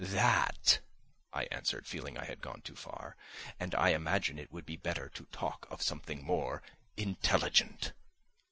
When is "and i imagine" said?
3.59-4.39